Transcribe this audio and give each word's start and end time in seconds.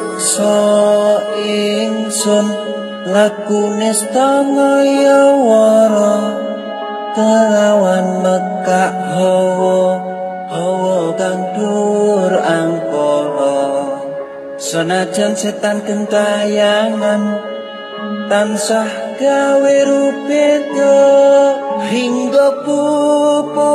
rumeksa 0.00 0.56
ingsun 1.44 2.46
lakune 3.08 3.90
stangaya 3.92 5.20
wara 5.36 6.16
kelawan 7.16 8.08
mekak 8.24 8.94
hawa 9.16 9.80
hawa 10.48 10.98
kang 11.16 11.42
dur 11.56 12.32
angkara. 12.36 13.60
Senajan 14.60 15.32
setan 15.32 15.80
kentayangan 15.88 17.40
tansah 18.28 19.16
gawe 19.16 19.76
rupeda 19.88 21.00
hingga 21.88 22.48
pupu 22.60 23.72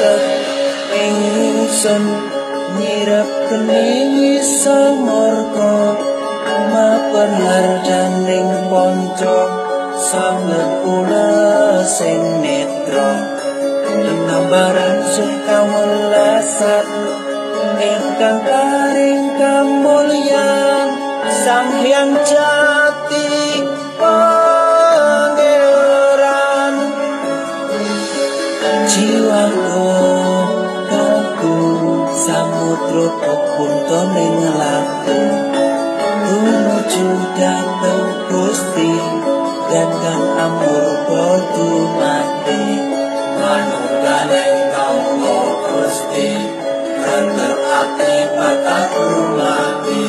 hametek 0.00 0.22
ingsun 0.96 2.04
nyirap 2.80 3.28
kening 3.48 4.40
samorko 4.40 5.76
mapan 6.72 7.32
harjaning 7.36 8.50
ponco 8.72 9.38
sangat 10.00 10.70
pula 10.84 11.28
sing 11.84 12.20
netra. 12.40 13.12
Nambaran 14.00 14.96
sukawelasan 15.10 16.86
ingkang 17.82 18.40
karing 18.46 19.24
kamulyan 19.36 20.88
sang 21.28 21.68
hyang 21.82 22.14
jati 22.24 22.69
jiwaku 28.90 29.86
kaku 30.90 31.56
samudra 32.14 33.06
pepunta 33.20 34.00
ning 34.14 34.38
laku. 34.60 35.20
Tumuju 36.30 37.08
dateng 37.34 38.06
Gusti 38.30 38.92
dan 39.70 39.90
amur 40.38 40.86
bodu 41.06 41.70
mati 41.98 42.90
aku 48.70 49.08
mati 49.36 50.04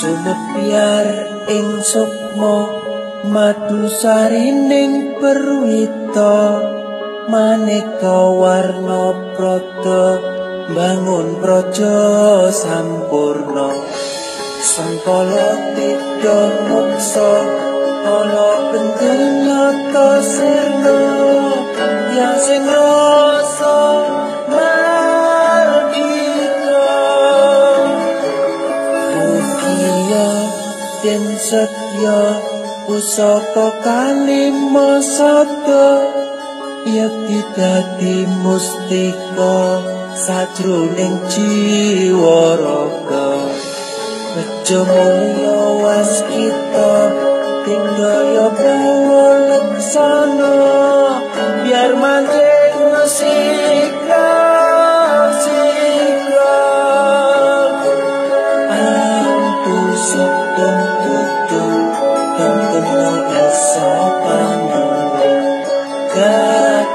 Sumepiar 0.00 1.08
ing 1.52 1.84
sukma 1.84 2.72
madu 3.28 3.84
sarining 3.84 5.20
perwita 5.20 6.36
maneka 7.28 8.32
warna 8.32 9.12
prada 9.36 10.04
bangun 10.72 11.36
praja 11.44 12.48
sampurna. 12.48 13.68
Sangkala 14.72 15.76
tida 15.76 16.40
muksa 16.64 17.32
ana 18.00 18.48
penjanyata 18.72 20.08
sirna 20.24 20.59
setya 31.38 32.20
pusaka 32.86 33.68
kalima 33.84 34.98
sada 34.98 36.02
yakti 36.96 37.40
dadi 37.56 38.18
mustika 38.42 39.56
sajroning 40.24 41.18
jiwa 41.30 42.42
raga. 42.62 43.28
Bejo 44.34 44.80
mulya 44.86 45.58
waskita 45.82 46.89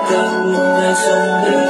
Godness 0.07 1.07
only. 1.09 1.65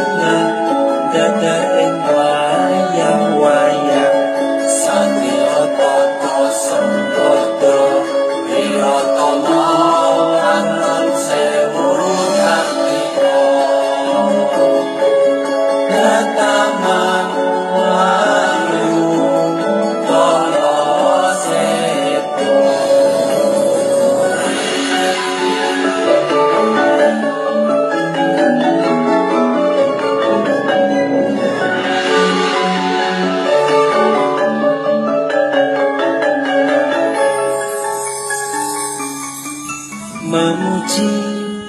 Memuji 40.65 41.13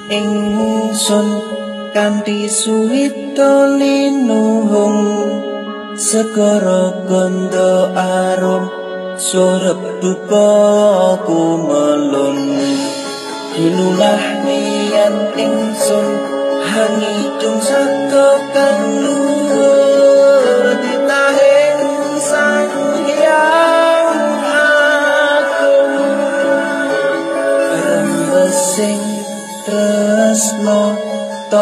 ingsun 0.08 1.28
kanthi 1.92 2.48
suwita 2.48 3.76
linuhung. 3.76 5.00
Segara 5.96 6.92
ganda 7.08 7.88
arum 7.96 8.68
surep 9.16 10.00
dupa 10.00 10.52
kumelun 11.24 12.36
dilulah 13.56 14.24
nian 14.44 15.16
ingsun 15.40 16.08
hangidung 16.68 17.60
saka 17.64 18.28
kang 18.52 18.84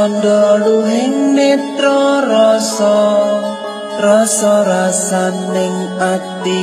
tondo 0.05 0.61
luhing 0.61 1.33
netra 1.33 2.21
rasa 2.29 2.97
rasa 4.05 4.55
rasaning 4.69 5.97
ati 5.97 6.61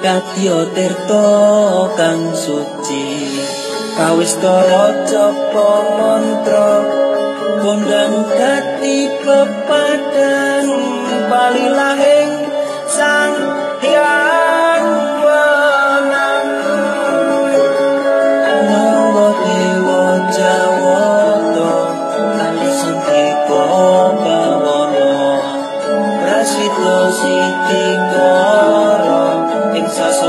kadya 0.00 0.72
tirta 0.72 1.28
kang 2.00 2.32
suci. 2.32 3.28
Kawis 3.92 4.40
raja 4.40 5.26
mantra 6.00 6.72
kondang 7.60 8.16
kati 8.40 8.96
pepadang 9.20 10.68
bali 11.28 11.66
lahir 11.76 12.21
Siti 27.18 27.84
Karo 28.12 29.22
Insas 29.78 30.21